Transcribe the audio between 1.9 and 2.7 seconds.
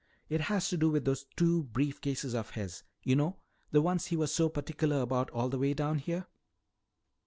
cases of